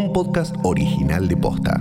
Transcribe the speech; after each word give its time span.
un 0.00 0.12
podcast 0.14 0.56
original 0.62 1.28
de 1.28 1.36
Posta. 1.36 1.74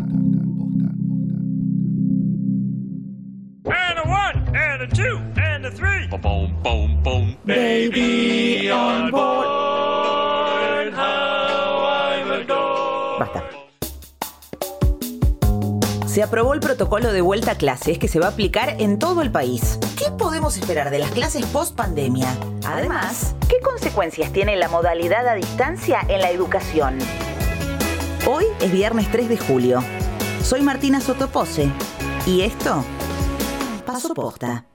And 3.63 3.97
a 3.97 4.03
one, 4.03 4.43
and 4.55 4.81
a 4.81 4.87
two, 4.87 5.19
and 5.37 5.65
a 5.65 5.71
three. 5.71 6.07
Boom, 6.09 6.53
boom, 6.61 7.01
boom. 7.01 7.37
Baby 7.45 8.69
on 8.71 9.09
board. 9.09 10.93
How 10.93 11.85
I 11.85 12.23
would 12.29 12.47
go. 12.47 13.19
Basta. 13.19 13.43
Se 16.05 16.21
aprobó 16.21 16.53
el 16.53 16.59
protocolo 16.59 17.13
de 17.13 17.21
vuelta 17.21 17.51
a 17.51 17.55
clases 17.55 17.97
que 17.99 18.09
se 18.09 18.19
va 18.19 18.25
a 18.25 18.29
aplicar 18.31 18.75
en 18.81 18.99
todo 18.99 19.21
el 19.21 19.31
país. 19.31 19.79
¿Qué 19.97 20.11
podemos 20.11 20.57
esperar 20.57 20.89
de 20.89 20.99
las 20.99 21.11
clases 21.11 21.45
post 21.45 21.73
pandemia? 21.75 22.35
Además, 22.65 23.33
¿qué 23.47 23.61
consecuencias 23.61 24.33
tiene 24.33 24.57
la 24.57 24.67
modalidad 24.67 25.25
a 25.25 25.35
distancia 25.35 26.01
en 26.09 26.19
la 26.19 26.31
educación? 26.31 26.97
Hoy 28.31 28.45
es 28.61 28.71
viernes 28.71 29.09
3 29.11 29.27
de 29.27 29.37
julio. 29.39 29.83
Soy 30.43 30.61
Martina 30.61 31.01
Sotopose 31.01 31.67
y 32.27 32.41
esto 32.41 32.85
Paso 33.87 34.13
Posta. 34.13 34.68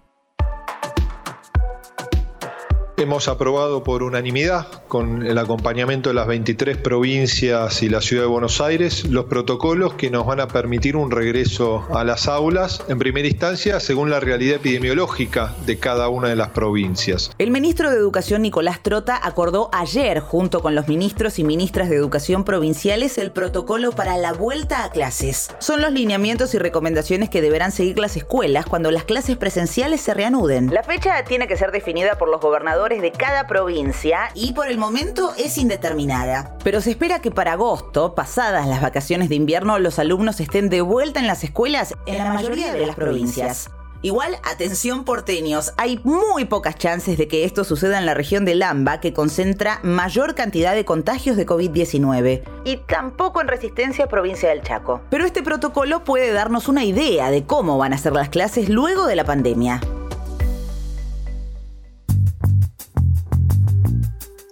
Hemos 3.04 3.28
aprobado 3.28 3.84
por 3.84 4.02
unanimidad, 4.02 4.66
con 4.88 5.26
el 5.26 5.36
acompañamiento 5.36 6.08
de 6.08 6.14
las 6.14 6.26
23 6.26 6.78
provincias 6.78 7.82
y 7.82 7.90
la 7.90 8.00
ciudad 8.00 8.22
de 8.22 8.28
Buenos 8.28 8.62
Aires, 8.62 9.04
los 9.04 9.26
protocolos 9.26 9.92
que 9.92 10.10
nos 10.10 10.24
van 10.24 10.40
a 10.40 10.48
permitir 10.48 10.96
un 10.96 11.10
regreso 11.10 11.86
a 11.94 12.02
las 12.02 12.28
aulas, 12.28 12.82
en 12.88 12.98
primera 12.98 13.28
instancia, 13.28 13.78
según 13.78 14.08
la 14.08 14.20
realidad 14.20 14.56
epidemiológica 14.56 15.54
de 15.66 15.78
cada 15.78 16.08
una 16.08 16.28
de 16.28 16.36
las 16.36 16.48
provincias. 16.48 17.30
El 17.36 17.50
ministro 17.50 17.90
de 17.90 17.98
Educación 17.98 18.40
Nicolás 18.40 18.82
Trota 18.82 19.20
acordó 19.22 19.68
ayer, 19.74 20.20
junto 20.20 20.62
con 20.62 20.74
los 20.74 20.88
ministros 20.88 21.38
y 21.38 21.44
ministras 21.44 21.90
de 21.90 21.96
Educación 21.96 22.44
provinciales, 22.44 23.18
el 23.18 23.32
protocolo 23.32 23.92
para 23.92 24.16
la 24.16 24.32
vuelta 24.32 24.82
a 24.82 24.90
clases. 24.90 25.50
Son 25.58 25.82
los 25.82 25.92
lineamientos 25.92 26.54
y 26.54 26.58
recomendaciones 26.58 27.28
que 27.28 27.42
deberán 27.42 27.70
seguir 27.70 27.98
las 27.98 28.16
escuelas 28.16 28.64
cuando 28.64 28.90
las 28.90 29.04
clases 29.04 29.36
presenciales 29.36 30.00
se 30.00 30.14
reanuden. 30.14 30.72
La 30.72 30.82
fecha 30.82 31.22
tiene 31.24 31.46
que 31.46 31.58
ser 31.58 31.70
definida 31.70 32.16
por 32.16 32.30
los 32.30 32.40
gobernadores 32.40 32.93
de 33.00 33.12
cada 33.12 33.46
provincia 33.46 34.30
y 34.34 34.52
por 34.52 34.68
el 34.68 34.78
momento 34.78 35.32
es 35.36 35.58
indeterminada. 35.58 36.56
Pero 36.62 36.80
se 36.80 36.90
espera 36.90 37.20
que 37.20 37.30
para 37.30 37.52
agosto, 37.52 38.14
pasadas 38.14 38.66
las 38.66 38.80
vacaciones 38.80 39.28
de 39.28 39.34
invierno, 39.34 39.78
los 39.78 39.98
alumnos 39.98 40.40
estén 40.40 40.68
de 40.68 40.80
vuelta 40.80 41.20
en 41.20 41.26
las 41.26 41.44
escuelas 41.44 41.94
en 42.06 42.18
la 42.18 42.32
mayoría 42.32 42.72
de 42.72 42.86
las 42.86 42.96
provincias. 42.96 43.70
Igual, 44.04 44.36
atención 44.42 45.04
porteños, 45.04 45.72
hay 45.78 45.98
muy 46.04 46.44
pocas 46.44 46.76
chances 46.76 47.16
de 47.16 47.26
que 47.26 47.44
esto 47.44 47.64
suceda 47.64 47.98
en 47.98 48.04
la 48.04 48.12
región 48.12 48.44
de 48.44 48.54
Lamba, 48.54 49.00
que 49.00 49.14
concentra 49.14 49.80
mayor 49.82 50.34
cantidad 50.34 50.74
de 50.74 50.84
contagios 50.84 51.38
de 51.38 51.46
COVID-19, 51.46 52.42
y 52.66 52.76
tampoco 52.86 53.40
en 53.40 53.48
Resistencia, 53.48 54.06
provincia 54.06 54.50
del 54.50 54.60
Chaco. 54.60 55.00
Pero 55.08 55.24
este 55.24 55.42
protocolo 55.42 56.04
puede 56.04 56.34
darnos 56.34 56.68
una 56.68 56.84
idea 56.84 57.30
de 57.30 57.46
cómo 57.46 57.78
van 57.78 57.94
a 57.94 57.98
ser 57.98 58.12
las 58.12 58.28
clases 58.28 58.68
luego 58.68 59.06
de 59.06 59.16
la 59.16 59.24
pandemia. 59.24 59.80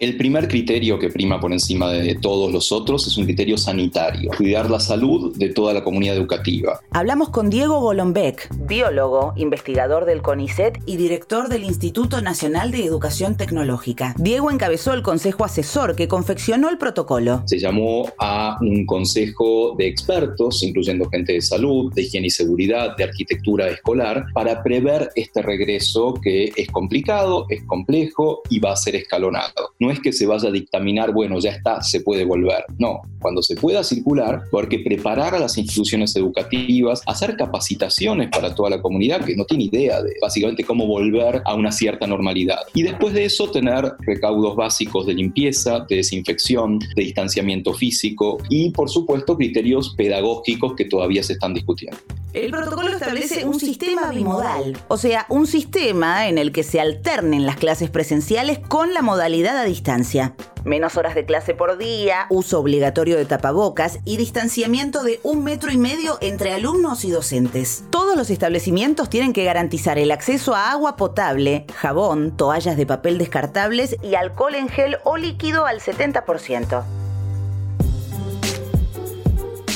El 0.02 0.16
primer 0.16 0.48
criterio 0.48 0.98
que 0.98 1.10
prima 1.10 1.38
por 1.38 1.52
encima 1.52 1.88
de 1.92 2.16
todos 2.16 2.50
los 2.52 2.72
otros 2.72 3.06
es 3.06 3.16
un 3.16 3.24
criterio 3.24 3.56
sanitario, 3.56 4.32
cuidar 4.36 4.68
la 4.68 4.80
salud 4.80 5.32
de 5.36 5.50
toda 5.50 5.72
la 5.72 5.84
comunidad 5.84 6.16
educativa. 6.16 6.80
Hablamos 6.90 7.28
con 7.28 7.50
Diego 7.50 7.78
Golombek, 7.78 8.48
biólogo, 8.66 9.32
investigador 9.36 10.04
del 10.04 10.20
CONICET 10.20 10.80
y 10.86 10.96
director 10.96 11.48
del 11.48 11.62
Instituto 11.62 12.20
Nacional 12.20 12.72
de 12.72 12.84
Educación 12.84 13.36
Tecnológica. 13.36 14.16
Diego 14.18 14.50
encabezó 14.50 14.92
el 14.92 15.02
consejo 15.02 15.44
asesor 15.44 15.94
que 15.94 16.08
confeccionó 16.08 16.68
el 16.68 16.78
protocolo. 16.78 17.44
Se 17.46 17.60
llamó 17.60 18.10
a 18.18 18.58
un 18.60 18.84
consejo 18.86 19.76
de 19.78 19.86
expertos, 19.86 20.64
incluyendo 20.64 21.08
gente 21.10 21.34
de 21.34 21.42
salud, 21.42 21.92
de 21.94 22.02
higiene 22.02 22.26
y 22.26 22.30
seguridad, 22.30 22.96
de 22.96 23.04
arquitectura 23.04 23.68
escolar, 23.68 24.24
para 24.34 24.64
prever 24.64 25.10
este 25.14 25.42
regreso 25.42 26.14
que 26.20 26.50
es 26.56 26.66
complicado, 26.72 27.46
es 27.50 27.62
complejo 27.66 28.42
y 28.50 28.58
va 28.58 28.72
a 28.72 28.76
ser 28.76 28.96
escalonado. 28.96 29.70
No 29.78 29.91
es 29.92 30.00
que 30.00 30.12
se 30.12 30.26
vaya 30.26 30.48
a 30.48 30.52
dictaminar, 30.52 31.12
bueno, 31.12 31.38
ya 31.38 31.50
está, 31.50 31.82
se 31.82 32.00
puede 32.00 32.24
volver. 32.24 32.64
No, 32.78 33.00
cuando 33.20 33.42
se 33.42 33.56
pueda 33.56 33.84
circular, 33.84 34.42
porque 34.50 34.80
preparar 34.80 35.34
a 35.34 35.38
las 35.38 35.56
instituciones 35.58 36.14
educativas, 36.16 37.02
hacer 37.06 37.36
capacitaciones 37.36 38.28
para 38.30 38.54
toda 38.54 38.70
la 38.70 38.82
comunidad 38.82 39.24
que 39.24 39.36
no 39.36 39.44
tiene 39.44 39.64
idea 39.64 40.02
de 40.02 40.14
básicamente 40.20 40.64
cómo 40.64 40.86
volver 40.86 41.42
a 41.44 41.54
una 41.54 41.72
cierta 41.72 42.06
normalidad. 42.06 42.58
Y 42.74 42.82
después 42.82 43.14
de 43.14 43.24
eso 43.24 43.50
tener 43.50 43.92
recaudos 44.00 44.56
básicos 44.56 45.06
de 45.06 45.14
limpieza, 45.14 45.86
de 45.88 45.96
desinfección, 45.96 46.78
de 46.78 47.02
distanciamiento 47.02 47.72
físico 47.74 48.38
y 48.48 48.70
por 48.70 48.90
supuesto 48.90 49.36
criterios 49.36 49.94
pedagógicos 49.96 50.74
que 50.74 50.86
todavía 50.86 51.22
se 51.22 51.34
están 51.34 51.54
discutiendo. 51.54 51.98
El 52.32 52.50
protocolo 52.50 52.88
establece 52.88 53.44
un 53.44 53.60
sistema 53.60 54.10
bimodal, 54.10 54.78
o 54.88 54.96
sea, 54.96 55.26
un 55.28 55.46
sistema 55.46 56.28
en 56.28 56.38
el 56.38 56.50
que 56.50 56.62
se 56.62 56.80
alternen 56.80 57.44
las 57.44 57.56
clases 57.56 57.90
presenciales 57.90 58.58
con 58.58 58.94
la 58.94 59.02
modalidad 59.02 59.58
a 59.58 59.64
distancia. 59.64 60.34
Menos 60.64 60.96
horas 60.96 61.14
de 61.14 61.26
clase 61.26 61.52
por 61.54 61.76
día, 61.76 62.26
uso 62.30 62.58
obligatorio 62.58 63.18
de 63.18 63.26
tapabocas 63.26 63.98
y 64.06 64.16
distanciamiento 64.16 65.02
de 65.02 65.20
un 65.22 65.44
metro 65.44 65.70
y 65.72 65.76
medio 65.76 66.16
entre 66.22 66.52
alumnos 66.52 67.04
y 67.04 67.10
docentes. 67.10 67.84
Todos 67.90 68.16
los 68.16 68.30
establecimientos 68.30 69.10
tienen 69.10 69.34
que 69.34 69.44
garantizar 69.44 69.98
el 69.98 70.10
acceso 70.10 70.54
a 70.54 70.70
agua 70.70 70.96
potable, 70.96 71.66
jabón, 71.74 72.34
toallas 72.34 72.78
de 72.78 72.86
papel 72.86 73.18
descartables 73.18 73.96
y 74.02 74.14
alcohol 74.14 74.54
en 74.54 74.68
gel 74.68 74.96
o 75.04 75.18
líquido 75.18 75.66
al 75.66 75.80
70%. 75.80 77.01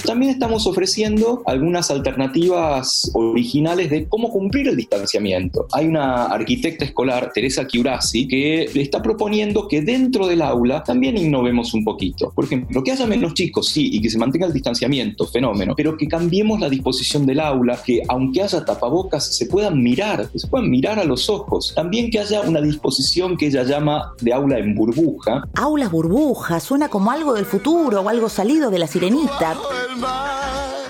También 0.07 0.31
estamos 0.31 0.69
ofreciendo 0.69 1.43
algunas 1.47 1.91
alternativas 1.91 3.11
originales 3.13 3.91
de 3.91 4.07
cómo 4.09 4.31
cumplir 4.31 4.69
el 4.69 4.77
distanciamiento. 4.77 5.67
Hay 5.73 5.87
una 5.87 6.27
arquitecta 6.27 6.85
escolar, 6.85 7.33
Teresa 7.35 7.67
Chiurasi, 7.67 8.29
que 8.29 8.71
está 8.77 9.03
proponiendo 9.03 9.67
que 9.67 9.83
dentro 9.83 10.29
del 10.29 10.43
aula 10.43 10.85
también 10.85 11.19
innovemos 11.19 11.75
un 11.75 11.85
poquito. 11.85 12.31
Por 12.37 12.45
ejemplo, 12.45 12.85
que 12.85 12.93
haya 12.93 13.05
menos 13.05 13.35
chicos, 13.35 13.69
sí, 13.69 13.91
y 13.93 14.01
que 14.01 14.09
se 14.09 14.17
mantenga 14.17 14.47
el 14.47 14.53
distanciamiento, 14.53 15.27
fenómeno, 15.27 15.75
pero 15.77 15.97
que 15.97 16.07
cambiemos 16.07 16.61
la 16.61 16.69
disposición 16.69 17.27
del 17.27 17.41
aula, 17.41 17.77
que 17.85 18.03
aunque 18.09 18.43
haya 18.43 18.65
tapabocas, 18.65 19.37
se 19.37 19.47
puedan 19.47 19.83
mirar, 19.83 20.29
que 20.31 20.39
se 20.39 20.47
puedan 20.47 20.71
mirar 20.71 21.01
a 21.01 21.05
los 21.05 21.29
ojos. 21.29 21.73
También 21.75 22.11
que 22.11 22.21
haya 22.21 22.43
una 22.43 22.61
disposición 22.61 23.37
que 23.37 23.49
ella 23.49 23.65
llama 23.65 24.15
de 24.21 24.33
aula 24.33 24.59
en 24.59 24.77
burbuja. 24.77 25.43
Aulas 25.55 25.91
burbujas, 25.91 26.63
suena 26.63 26.89
como 26.89 27.11
algo 27.11 27.35
del 27.35 27.45
futuro 27.45 28.03
o 28.03 28.09
algo 28.09 28.29
salido 28.29 28.71
de 28.71 28.79
la 28.79 28.87
sirenita. 28.87 29.57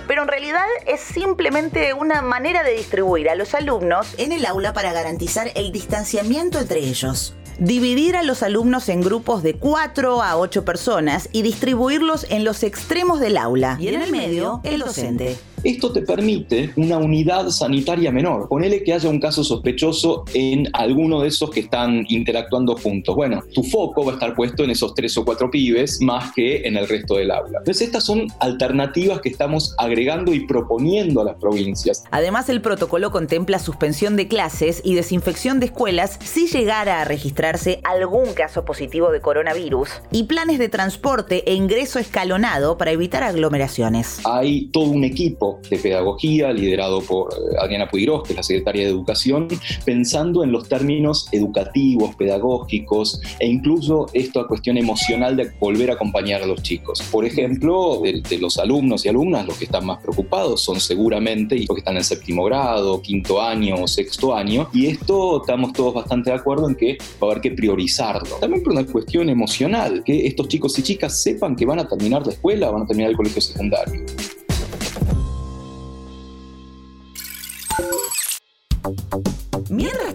Pero 0.07 0.23
en 0.23 0.29
realidad 0.29 0.65
es 0.87 1.01
simplemente 1.01 1.95
una 1.95 2.23
manera 2.23 2.63
de 2.63 2.73
distribuir 2.73 3.29
a 3.29 3.35
los 3.35 3.55
alumnos 3.55 4.15
en 4.19 4.33
el 4.33 4.47
aula 4.47 4.73
para 4.73 4.93
garantizar 4.93 5.51
el 5.55 5.73
distanciamiento 5.73 6.59
entre 6.59 6.81
ellos. 6.81 7.35
Dividir 7.59 8.17
a 8.17 8.23
los 8.23 8.43
alumnos 8.43 8.89
en 8.89 9.01
grupos 9.01 9.43
de 9.43 9.55
4 9.55 10.23
a 10.23 10.37
8 10.37 10.65
personas 10.65 11.29
y 11.33 11.43
distribuirlos 11.43 12.27
en 12.29 12.45
los 12.45 12.63
extremos 12.63 13.19
del 13.19 13.39
aula. 13.39 13.77
Y 13.81 13.89
en 13.89 14.03
el 14.03 14.13
medio, 14.13 14.61
el 14.63 14.81
docente. 14.81 15.39
Esto 15.67 15.91
te 15.91 16.03
permite 16.03 16.71
una 16.77 16.97
unidad 16.97 17.49
sanitaria 17.49 18.13
menor. 18.13 18.49
Ponele 18.49 18.85
que 18.85 18.93
haya 18.93 19.11
un 19.11 19.19
caso 19.19 19.43
sospechoso 19.43 20.25
en 20.33 20.69
alguno 20.75 21.23
de 21.23 21.27
esos 21.27 21.51
que 21.51 21.59
están 21.59 22.07
interactuando 22.09 22.77
juntos. 22.77 23.17
Bueno, 23.17 23.43
tu 23.53 23.65
foco 23.65 24.05
va 24.05 24.13
a 24.13 24.15
estar 24.15 24.37
puesto 24.37 24.63
en 24.63 24.71
esos 24.71 24.95
tres 24.95 25.19
o 25.19 25.25
cuatro 25.25 25.51
pibes 25.51 26.01
más 26.01 26.33
que 26.37 26.59
en 26.59 26.77
el 26.77 26.87
resto 26.87 27.17
del 27.17 27.33
aula. 27.33 27.59
Entonces 27.59 27.89
estas 27.89 28.05
son 28.05 28.29
alternativas 28.39 29.21
que 29.21 29.29
estamos 29.29 29.75
agregando 29.77 30.33
y 30.33 30.47
proponiendo 30.47 31.23
a 31.23 31.25
las 31.25 31.35
provincias. 31.35 32.05
Además, 32.13 32.49
el 32.49 32.61
protocolo 32.61 33.11
contempla 33.11 33.59
suspensión 33.59 34.15
de 34.15 34.29
clases 34.29 34.81
y 34.85 34.95
desinfección 34.95 35.59
de 35.59 35.67
escuelas 35.67 36.21
si 36.23 36.47
llegara 36.47 37.01
a 37.01 37.05
registrarse 37.05 37.81
algún 37.83 38.35
caso 38.35 38.65
positivo 38.65 39.11
de 39.11 39.21
coronavirus 39.21 39.89
y 40.13 40.25
planes 40.25 40.61
de 40.61 40.69
transporte 40.69 41.43
e 41.51 41.55
ingreso 41.55 41.99
escalonado 41.99 42.79
para 42.79 42.93
evitar 42.93 43.25
aglomeraciones. 43.25 44.21
Hay 44.25 44.67
todo 44.69 44.85
un 44.85 45.03
equipo 45.03 45.56
de 45.69 45.79
pedagogía 45.79 46.53
liderado 46.53 47.01
por 47.01 47.33
eh, 47.33 47.57
Adriana 47.61 47.89
Puigros, 47.89 48.23
que 48.23 48.33
es 48.33 48.37
la 48.37 48.43
secretaria 48.43 48.85
de 48.85 48.91
Educación, 48.91 49.49
pensando 49.85 50.45
en 50.45 50.53
los 50.53 50.69
términos 50.69 51.29
educativos, 51.33 52.15
pedagógicos 52.17 53.21
e 53.39 53.47
incluso 53.47 54.07
esta 54.13 54.45
cuestión 54.45 54.79
emocional 54.79 55.37
de 55.37 55.51
volver 55.59 55.91
a 55.91 55.95
acompañar 55.95 56.43
a 56.43 56.47
los 56.47 56.63
chicos. 56.63 57.03
Por 57.11 57.25
ejemplo, 57.25 58.01
de, 58.03 58.23
de 58.29 58.39
los 58.39 58.59
alumnos 58.59 59.05
y 59.05 59.09
alumnas, 59.09 59.47
los 59.47 59.59
que 59.59 59.65
están 59.65 59.87
más 59.87 60.01
preocupados 60.03 60.63
son 60.63 60.81
seguramente 60.81 61.57
los 61.59 61.69
que 61.69 61.81
están 61.81 61.97
en 61.97 62.05
séptimo 62.05 62.45
grado, 62.45 63.01
quinto 63.03 63.41
año 63.41 63.77
o 63.83 63.89
sexto 63.89 64.35
año, 64.35 64.69
y 64.73 64.87
esto 64.87 65.41
estamos 65.41 65.73
todos 65.73 65.95
bastante 65.95 66.31
de 66.31 66.37
acuerdo 66.37 66.69
en 66.69 66.75
que 66.75 66.99
va 67.23 67.29
a 67.29 67.31
haber 67.31 67.41
que 67.41 67.51
priorizarlo. 67.51 68.37
También 68.37 68.63
por 68.63 68.73
una 68.73 68.87
cuestión 68.87 69.29
emocional, 69.29 70.03
que 70.05 70.27
estos 70.27 70.49
chicos 70.49 70.79
y 70.79 70.83
chicas 70.83 71.23
sepan 71.23 71.57
que 71.57 71.67
van 71.67 71.79
a 71.79 71.89
terminar 71.89 72.27
la 72.27 72.33
escuela, 72.33 72.71
van 72.71 72.83
a 72.83 72.87
terminar 72.87 73.11
el 73.11 73.17
colegio 73.17 73.41
secundario. 73.41 74.05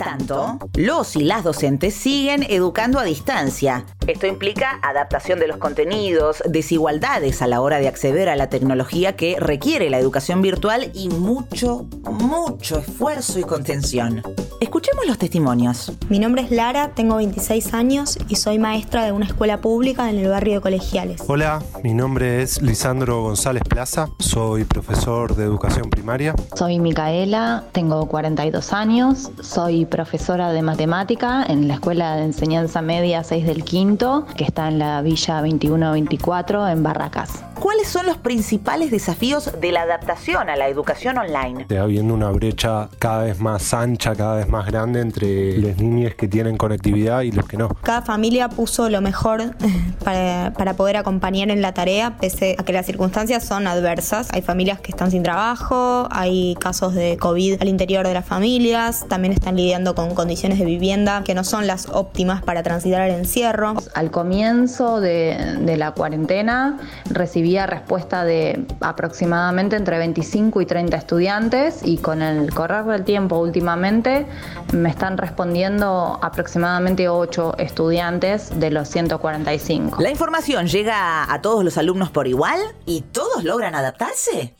Tanto, 0.04 0.58
los 0.74 1.16
y 1.16 1.24
las 1.24 1.44
docentes 1.44 1.94
siguen 1.94 2.44
educando 2.50 2.98
a 2.98 3.04
distancia. 3.04 3.86
Esto 4.08 4.26
implica 4.26 4.80
adaptación 4.82 5.40
de 5.40 5.48
los 5.48 5.58
contenidos, 5.58 6.42
desigualdades 6.50 7.44
a 7.44 7.48
la 7.48 7.62
hora 7.62 7.78
de 7.78 7.88
acceder 7.88 8.28
a 8.28 8.36
la 8.36 8.50
tecnología 8.50 9.16
que 9.16 9.36
requiere 9.40 9.92
la 9.92 10.00
educación 10.00 10.42
virtual 10.42 10.92
y 10.96 11.10
mucho, 11.10 11.86
mucho 12.10 12.80
esfuerzo 12.80 13.38
y 13.40 13.44
contención. 13.44 14.24
Escuchemos 14.60 15.06
los 15.06 15.18
testimonios. 15.18 15.92
Mi 16.10 16.20
nombre 16.20 16.42
es 16.44 16.52
Lara, 16.52 16.94
tengo 16.96 17.18
26 17.18 17.74
años 17.74 18.18
y 18.28 18.36
soy 18.36 18.58
maestra 18.58 19.06
de 19.06 19.12
una 19.12 19.26
escuela 19.26 19.62
pública 19.62 20.10
en 20.10 20.18
el 20.18 20.30
barrio 20.30 20.56
de 20.56 20.62
Colegiales. 20.62 21.22
Hola, 21.28 21.62
mi 21.84 21.94
nombre 21.94 22.42
es 22.42 22.62
Lisandro 22.62 23.22
González 23.22 23.64
Plaza, 23.68 24.10
soy 24.20 24.64
profesor 24.64 25.36
de 25.36 25.44
educación 25.44 25.90
primaria. 25.90 26.34
Soy 26.56 26.80
Micaela, 26.80 27.66
tengo 27.72 28.08
42 28.08 28.74
años, 28.74 29.32
soy 29.42 29.86
profesora 29.92 30.52
de 30.52 30.64
matemática 30.64 31.46
en 31.48 31.68
la 31.68 31.76
Escuela 31.76 32.16
de 32.16 32.24
Enseñanza 32.24 32.82
Media 32.82 33.24
6 33.24 33.46
del 33.46 33.64
Quinto, 33.64 34.26
que 34.36 34.46
está 34.46 34.70
en 34.70 34.80
la 34.80 35.04
Villa 35.04 35.42
2124 35.42 36.68
en 36.70 36.82
Barracas. 36.82 37.51
¿Cuáles 37.72 37.88
son 37.88 38.06
los 38.06 38.18
principales 38.18 38.92
desafíos 38.92 39.50
de 39.62 39.72
la 39.72 39.84
adaptación 39.84 40.50
a 40.50 40.58
la 40.58 40.68
educación 40.68 41.18
online? 41.18 41.62
Está 41.62 41.84
habiendo 41.84 42.14
una 42.14 42.30
brecha 42.30 42.90
cada 43.00 43.24
vez 43.24 43.40
más 43.40 43.74
ancha, 43.74 44.14
cada 44.14 44.36
vez 44.36 44.50
más 44.50 44.66
grande 44.66 45.00
entre 45.00 45.58
los 45.58 45.78
niños 45.78 46.14
que 46.16 46.28
tienen 46.28 46.58
conectividad 46.58 47.22
y 47.22 47.32
los 47.32 47.48
que 47.48 47.56
no. 47.56 47.70
Cada 47.82 48.02
familia 48.02 48.50
puso 48.50 48.90
lo 48.90 49.00
mejor 49.00 49.56
para, 50.04 50.52
para 50.58 50.74
poder 50.74 50.98
acompañar 50.98 51.50
en 51.50 51.62
la 51.62 51.74
tarea, 51.74 52.18
pese 52.20 52.58
a 52.60 52.66
que 52.66 52.74
las 52.74 52.86
circunstancias 52.86 53.46
son 53.46 53.66
adversas. 53.68 54.28
Hay 54.34 54.42
familias 54.42 54.82
que 54.82 54.92
están 54.92 55.10
sin 55.10 55.24
trabajo, 55.24 56.10
hay 56.12 56.56
casos 56.56 56.94
de 56.94 57.16
COVID 57.16 57.62
al 57.62 57.70
interior 57.70 58.06
de 58.06 58.14
las 58.14 58.26
familias, 58.26 59.06
también 59.08 59.32
están 59.32 59.56
lidiando 59.56 59.96
con 59.96 60.14
condiciones 60.14 60.60
de 60.60 60.66
vivienda 60.66 61.24
que 61.24 61.34
no 61.34 61.46
son 61.46 61.68
las 61.68 61.88
óptimas 61.88 62.44
para 62.44 62.64
transitar 62.64 63.10
el 63.10 63.16
encierro. 63.16 63.76
Al 63.94 64.12
comienzo 64.12 65.00
de, 65.00 65.56
de 65.62 65.78
la 65.78 65.92
cuarentena 65.94 66.78
recibía 67.10 67.61
respuesta 67.66 68.24
de 68.24 68.66
aproximadamente 68.80 69.76
entre 69.76 69.98
25 69.98 70.62
y 70.62 70.66
30 70.66 70.98
estudiantes 70.98 71.82
y 71.84 71.98
con 71.98 72.22
el 72.22 72.54
correr 72.54 72.86
del 72.86 73.04
tiempo 73.04 73.38
últimamente 73.38 74.26
me 74.74 74.90
están 74.90 75.18
respondiendo 75.18 76.20
aproximadamente 76.22 77.10
8 77.10 77.56
estudiantes 77.58 78.60
de 78.60 78.72
los 78.72 78.88
145. 78.90 80.02
¿La 80.02 80.10
información 80.10 80.68
llega 80.68 81.32
a 81.32 81.42
todos 81.42 81.64
los 81.64 81.78
alumnos 81.78 82.10
por 82.12 82.28
igual 82.28 82.60
y 82.86 83.02
todos 83.02 83.44
logran 83.44 83.76
adaptarse? 83.76 84.56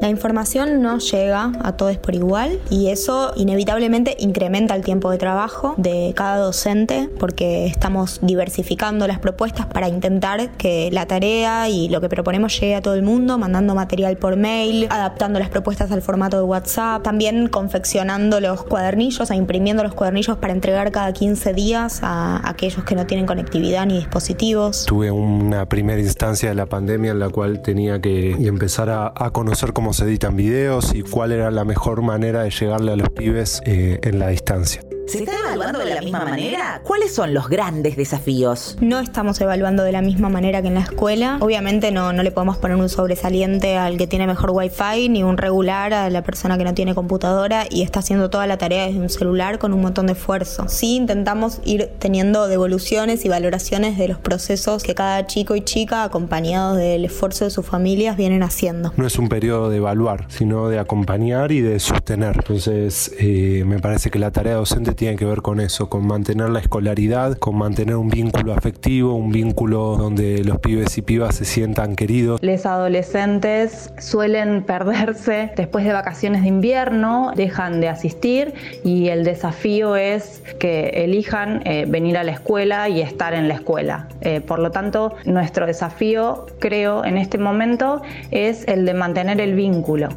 La 0.00 0.10
información 0.10 0.82
no 0.82 0.98
llega 0.98 1.52
a 1.62 1.72
todos 1.72 1.96
por 1.96 2.14
igual 2.14 2.60
y 2.70 2.88
eso 2.88 3.32
inevitablemente 3.34 4.14
incrementa 4.18 4.74
el 4.76 4.84
tiempo 4.84 5.10
de 5.10 5.16
trabajo 5.16 5.74
de 5.78 6.12
cada 6.14 6.36
docente 6.36 7.08
porque 7.18 7.66
estamos 7.66 8.20
diversificando 8.22 9.06
las 9.06 9.18
propuestas 9.18 9.66
para 9.66 9.88
intentar 9.88 10.50
que 10.52 10.90
la 10.92 11.06
tarea 11.06 11.70
y 11.70 11.88
lo 11.88 12.02
que 12.02 12.10
proponemos 12.10 12.60
llegue 12.60 12.74
a 12.74 12.82
todo 12.82 12.94
el 12.94 13.02
mundo, 13.02 13.38
mandando 13.38 13.74
material 13.74 14.18
por 14.18 14.36
mail, 14.36 14.86
adaptando 14.90 15.38
las 15.38 15.48
propuestas 15.48 15.90
al 15.90 16.02
formato 16.02 16.36
de 16.36 16.42
WhatsApp, 16.42 17.02
también 17.02 17.48
confeccionando 17.48 18.40
los 18.40 18.64
cuadernillos, 18.64 19.30
imprimiendo 19.30 19.82
los 19.82 19.94
cuadernillos 19.94 20.36
para 20.36 20.52
entregar 20.52 20.92
cada 20.92 21.12
15 21.12 21.54
días 21.54 22.00
a 22.02 22.46
aquellos 22.48 22.84
que 22.84 22.94
no 22.94 23.06
tienen 23.06 23.26
conectividad 23.26 23.86
ni 23.86 23.96
dispositivos. 23.96 24.84
Tuve 24.84 25.10
una 25.10 25.66
primera 25.66 26.00
instancia 26.00 26.50
de 26.50 26.54
la 26.54 26.66
pandemia 26.66 27.12
en 27.12 27.18
la 27.18 27.30
cual 27.30 27.62
tenía 27.62 28.00
que 28.00 28.32
empezar 28.32 28.90
a, 28.90 29.12
a 29.16 29.30
conocer 29.30 29.72
cómo 29.72 29.86
editan 30.00 30.36
videos 30.36 30.94
y 30.94 31.02
cuál 31.02 31.32
era 31.32 31.50
la 31.50 31.64
mejor 31.64 32.02
manera 32.02 32.42
de 32.42 32.50
llegarle 32.50 32.92
a 32.92 32.96
los 32.96 33.10
pibes 33.10 33.60
eh, 33.64 33.98
en 34.02 34.18
la 34.18 34.28
distancia. 34.28 34.85
¿Se 35.06 35.18
está 35.18 35.38
evaluando 35.38 35.78
de 35.78 35.94
la 35.94 36.00
misma 36.00 36.24
manera? 36.24 36.80
¿Cuáles 36.82 37.14
son 37.14 37.32
los 37.32 37.48
grandes 37.48 37.96
desafíos? 37.96 38.76
No 38.80 38.98
estamos 38.98 39.40
evaluando 39.40 39.84
de 39.84 39.92
la 39.92 40.02
misma 40.02 40.28
manera 40.28 40.62
que 40.62 40.68
en 40.68 40.74
la 40.74 40.80
escuela. 40.80 41.38
Obviamente 41.40 41.92
no, 41.92 42.12
no 42.12 42.24
le 42.24 42.32
podemos 42.32 42.56
poner 42.56 42.76
un 42.76 42.88
sobresaliente 42.88 43.76
al 43.76 43.98
que 43.98 44.08
tiene 44.08 44.26
mejor 44.26 44.50
wifi 44.50 45.08
ni 45.08 45.22
un 45.22 45.36
regular 45.36 45.94
a 45.94 46.10
la 46.10 46.22
persona 46.22 46.58
que 46.58 46.64
no 46.64 46.74
tiene 46.74 46.96
computadora 46.96 47.66
y 47.70 47.82
está 47.82 48.00
haciendo 48.00 48.30
toda 48.30 48.48
la 48.48 48.58
tarea 48.58 48.86
desde 48.86 48.98
un 48.98 49.08
celular 49.08 49.60
con 49.60 49.72
un 49.72 49.80
montón 49.80 50.08
de 50.08 50.14
esfuerzo. 50.14 50.68
Sí 50.68 50.96
intentamos 50.96 51.60
ir 51.64 51.88
teniendo 52.00 52.48
devoluciones 52.48 53.24
y 53.24 53.28
valoraciones 53.28 53.96
de 53.98 54.08
los 54.08 54.18
procesos 54.18 54.82
que 54.82 54.96
cada 54.96 55.24
chico 55.28 55.54
y 55.54 55.60
chica, 55.60 56.02
acompañados 56.02 56.78
del 56.78 57.04
esfuerzo 57.04 57.44
de 57.44 57.50
sus 57.52 57.64
familias, 57.64 58.16
vienen 58.16 58.42
haciendo. 58.42 58.92
No 58.96 59.06
es 59.06 59.16
un 59.20 59.28
periodo 59.28 59.70
de 59.70 59.76
evaluar, 59.76 60.24
sino 60.28 60.68
de 60.68 60.80
acompañar 60.80 61.52
y 61.52 61.60
de 61.60 61.78
sostener. 61.78 62.34
Entonces, 62.38 63.14
eh, 63.20 63.62
me 63.64 63.78
parece 63.78 64.10
que 64.10 64.18
la 64.18 64.32
tarea 64.32 64.56
docente 64.56 64.95
tiene 64.96 65.16
que 65.16 65.24
ver 65.24 65.42
con 65.42 65.60
eso, 65.60 65.88
con 65.88 66.06
mantener 66.06 66.50
la 66.50 66.58
escolaridad, 66.58 67.38
con 67.38 67.56
mantener 67.56 67.96
un 67.96 68.08
vínculo 68.08 68.52
afectivo, 68.52 69.14
un 69.14 69.30
vínculo 69.30 69.96
donde 69.96 70.42
los 70.42 70.58
pibes 70.58 70.96
y 70.98 71.02
pibas 71.02 71.36
se 71.36 71.44
sientan 71.44 71.94
queridos. 71.94 72.42
Los 72.42 72.66
adolescentes 72.66 73.92
suelen 73.98 74.62
perderse 74.64 75.52
después 75.56 75.84
de 75.84 75.92
vacaciones 75.92 76.42
de 76.42 76.48
invierno, 76.48 77.32
dejan 77.36 77.80
de 77.80 77.88
asistir 77.88 78.54
y 78.84 79.08
el 79.08 79.24
desafío 79.24 79.96
es 79.96 80.42
que 80.58 80.88
elijan 81.04 81.62
eh, 81.64 81.84
venir 81.86 82.16
a 82.18 82.24
la 82.24 82.32
escuela 82.32 82.88
y 82.88 83.00
estar 83.00 83.34
en 83.34 83.48
la 83.48 83.54
escuela. 83.54 84.08
Eh, 84.20 84.40
por 84.40 84.58
lo 84.58 84.70
tanto, 84.70 85.14
nuestro 85.24 85.66
desafío, 85.66 86.46
creo, 86.58 87.04
en 87.04 87.18
este 87.18 87.38
momento 87.38 88.02
es 88.30 88.66
el 88.66 88.86
de 88.86 88.94
mantener 88.94 89.40
el 89.40 89.54
vínculo. 89.54 90.08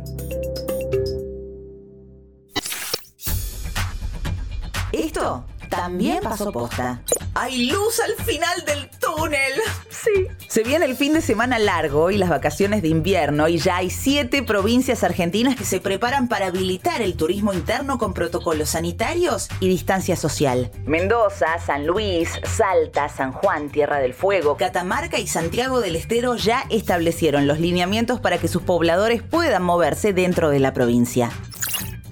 Esto 5.19 5.43
también 5.67 6.23
pasó 6.23 6.49
posta. 6.49 7.01
¡Hay 7.33 7.67
luz 7.67 7.99
al 7.99 8.25
final 8.25 8.63
del 8.65 8.89
túnel! 8.99 9.51
Sí. 9.89 10.27
Se 10.47 10.63
viene 10.63 10.85
el 10.85 10.95
fin 10.95 11.11
de 11.11 11.21
semana 11.21 11.59
largo 11.59 12.09
y 12.09 12.17
las 12.17 12.29
vacaciones 12.29 12.81
de 12.81 12.87
invierno 12.87 13.49
y 13.49 13.57
ya 13.57 13.77
hay 13.77 13.89
siete 13.89 14.43
provincias 14.43 15.03
argentinas 15.03 15.57
que 15.57 15.65
se 15.65 15.81
preparan 15.81 16.29
para 16.29 16.47
habilitar 16.47 17.01
el 17.01 17.15
turismo 17.15 17.53
interno 17.53 17.97
con 17.97 18.13
protocolos 18.13 18.69
sanitarios 18.69 19.49
y 19.59 19.67
distancia 19.67 20.15
social. 20.15 20.71
Mendoza, 20.85 21.59
San 21.59 21.85
Luis, 21.85 22.29
Salta, 22.45 23.09
San 23.09 23.33
Juan, 23.33 23.69
Tierra 23.69 23.99
del 23.99 24.13
Fuego, 24.13 24.55
Catamarca 24.55 25.19
y 25.19 25.27
Santiago 25.27 25.81
del 25.81 25.97
Estero 25.97 26.37
ya 26.37 26.65
establecieron 26.69 27.45
los 27.45 27.59
lineamientos 27.59 28.21
para 28.21 28.37
que 28.37 28.47
sus 28.47 28.61
pobladores 28.61 29.21
puedan 29.21 29.63
moverse 29.63 30.13
dentro 30.13 30.49
de 30.49 30.59
la 30.59 30.73
provincia. 30.73 31.29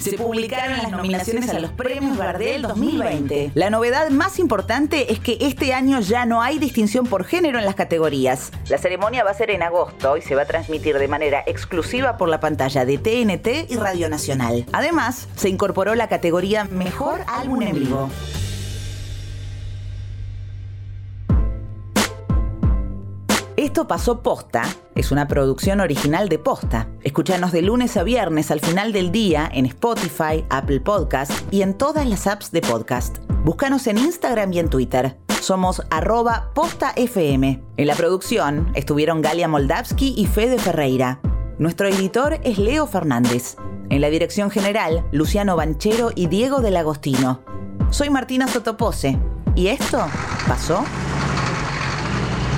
Se 0.10 0.18
publicaron 0.18 0.78
las 0.78 0.92
nominaciones 0.92 1.50
a 1.50 1.60
los 1.60 1.72
premios 1.72 2.18
Gardel 2.18 2.62
2020. 2.62 3.52
La 3.56 3.70
novedad 3.70 4.10
más 4.10 4.40
importante 4.40 5.12
es 5.12 5.20
que 5.20 5.38
este 5.42 5.74
año 5.74 6.00
ya 6.00 6.26
no 6.26 6.42
hay 6.42 6.60
distinción 6.60 7.06
por 7.06 7.26
género 7.26 7.60
en 7.60 7.66
las 7.66 7.76
categorías. 7.76 8.52
La 8.70 8.78
ceremonia 8.78 9.24
va 9.24 9.32
a 9.32 9.34
ser 9.34 9.52
en 9.52 9.64
agosto 9.64 10.18
y 10.18 10.22
se 10.22 10.36
va 10.36 10.44
a 10.44 10.46
transmitir 10.46 10.98
de 10.98 11.08
manera 11.08 11.44
exclusiva 11.46 12.18
por 12.18 12.30
la 12.30 12.40
pantalla 12.40 12.86
de 12.86 12.98
TNT 12.98 13.72
y 13.72 13.76
Radio 13.76 14.10
Nacional. 14.10 14.66
Además, 14.72 15.28
se 15.36 15.50
incorporó 15.50 15.96
la 15.96 16.08
categoría 16.08 16.66
Mejor 16.66 17.22
Álbum 17.28 17.62
en 17.62 17.74
Vivo. 17.74 18.10
Esto 23.78 23.88
pasó 23.88 24.24
posta. 24.24 24.64
Es 24.96 25.12
una 25.12 25.28
producción 25.28 25.82
original 25.82 26.30
de 26.30 26.40
Posta. 26.40 26.90
Escúchanos 27.04 27.52
de 27.52 27.62
lunes 27.62 27.96
a 27.96 28.02
viernes 28.02 28.50
al 28.50 28.60
final 28.60 28.92
del 28.92 29.12
día 29.12 29.48
en 29.54 29.68
Spotify, 29.68 30.44
Apple 30.50 30.80
Podcast 30.80 31.32
y 31.52 31.62
en 31.62 31.76
todas 31.76 32.08
las 32.08 32.26
apps 32.26 32.50
de 32.50 32.62
podcast. 32.62 33.20
Búscanos 33.46 33.86
en 33.86 34.00
Instagram 34.00 34.52
y 34.52 34.58
en 34.58 34.70
Twitter. 34.72 35.20
Somos 35.42 35.84
arroba 35.92 36.50
postafm. 36.56 37.44
En 37.78 37.86
la 37.86 37.94
producción 37.94 38.72
estuvieron 38.74 39.22
Galia 39.22 39.48
Moldavsky 39.48 40.16
y 40.18 40.26
Fede 40.26 40.58
Ferreira. 40.58 41.20
Nuestro 41.60 41.88
editor 41.88 42.40
es 42.44 42.58
Leo 42.58 42.88
Fernández. 42.88 43.58
En 43.92 44.02
la 44.02 44.10
dirección 44.10 44.50
general, 44.50 45.06
Luciano 45.12 45.56
Banchero 45.56 46.10
y 46.16 46.26
Diego 46.26 46.62
del 46.62 46.78
Agostino. 46.78 47.42
Soy 47.92 48.10
Martina 48.10 48.48
Sotopose. 48.48 49.20
¿Y 49.54 49.68
esto 49.68 50.04
pasó? 50.48 50.84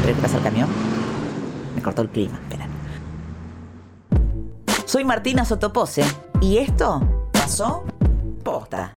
¿Pero 0.02 0.16
qué 0.16 0.22
pasa 0.22 0.38
el 0.38 0.44
camión? 0.44 0.70
Soy 4.86 5.06
Martina 5.06 5.46
Sotopose 5.46 6.04
y 6.42 6.58
esto 6.58 7.02
pasó 7.32 7.84
posta. 8.44 8.99